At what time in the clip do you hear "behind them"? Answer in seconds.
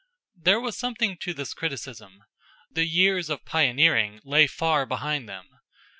4.87-5.47